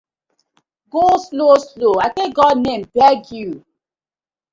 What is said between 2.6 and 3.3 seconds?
name beg